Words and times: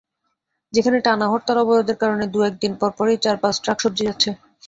সেখানে 0.73 0.97
টানা 1.01 1.25
হরতাল-অবরোধের 1.31 1.97
কারণে 2.01 2.25
দু-এক 2.27 2.53
দিন 2.61 2.73
পরপরই 2.81 3.17
চার-পাঁচ 3.23 3.55
ট্রাক 3.63 3.77
সবজি 3.81 4.03
যাচ্ছে। 4.07 4.29